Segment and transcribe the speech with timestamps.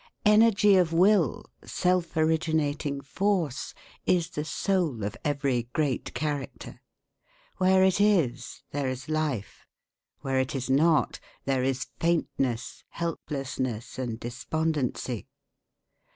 [0.25, 3.75] Energy of will, self originating force,
[4.07, 6.81] is the soul of every great character.
[7.57, 9.67] Where it is, there is life;
[10.21, 15.27] where it is not, there is faintness, helplessness, and despondency.